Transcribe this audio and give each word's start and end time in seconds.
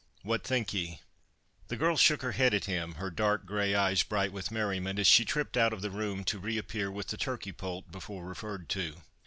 What 0.23 0.43
think 0.43 0.73
ye?" 0.73 0.99
The 1.67 1.75
girl 1.75 1.95
shook 1.95 2.23
her 2.23 2.31
head 2.31 2.55
at 2.55 2.65
him, 2.65 2.95
her 2.95 3.11
dark, 3.11 3.45
grey 3.45 3.75
eyes 3.75 4.01
bright 4.01 4.33
with 4.33 4.49
merriment, 4.49 4.97
as 4.97 5.05
she 5.05 5.23
tripped 5.25 5.55
out 5.57 5.73
of 5.73 5.83
the 5.83 5.91
room, 5.91 6.23
to 6.23 6.39
reappear 6.39 6.89
with 6.89 7.09
the 7.09 7.17
turkey 7.17 7.51
poult 7.51 7.91
before 7.91 8.25
referred 8.25 8.67
to. 8.69 8.95